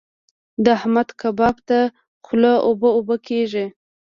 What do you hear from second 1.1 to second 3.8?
کباب ته خوله اوبه اوبه کېږي.